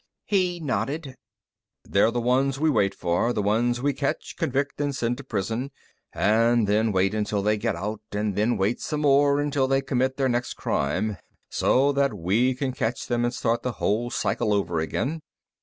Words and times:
He 0.25 0.59
nodded. 0.59 1.15
"They're 1.83 2.09
the 2.09 2.19
ones 2.19 2.59
we 2.59 2.71
wait 2.71 2.95
for. 2.95 3.33
The 3.33 3.41
ones 3.43 3.83
we 3.83 3.93
catch, 3.93 4.33
convict, 4.35 4.81
and 4.81 4.95
send 4.95 5.17
to 5.17 5.23
prison 5.23 5.69
and 6.11 6.65
then 6.65 6.91
wait 6.91 7.13
until 7.13 7.43
they 7.43 7.55
get 7.55 7.75
out, 7.75 8.01
and 8.11 8.35
then 8.35 8.57
wait 8.57 8.81
some 8.81 9.01
more 9.01 9.39
until 9.39 9.67
they 9.67 9.79
commit 9.83 10.17
their 10.17 10.27
next 10.27 10.55
crime, 10.55 11.17
so 11.51 11.91
that 11.91 12.15
we 12.15 12.55
can 12.55 12.71
catch 12.71 13.05
them 13.05 13.23
and 13.23 13.31
start 13.31 13.61
the 13.61 13.73
whole 13.73 14.09
cycle 14.09 14.55
over 14.55 14.79
again." 14.79 15.21